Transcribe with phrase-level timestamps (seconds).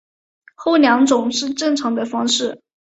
[0.55, 2.59] 后两种是正常的方式。